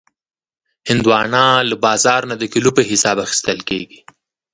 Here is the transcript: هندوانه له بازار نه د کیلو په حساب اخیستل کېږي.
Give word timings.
هندوانه 0.89 1.43
له 1.69 1.75
بازار 1.85 2.21
نه 2.31 2.35
د 2.41 2.43
کیلو 2.53 2.69
په 2.77 2.81
حساب 2.89 3.17
اخیستل 3.25 3.59
کېږي. 3.69 3.99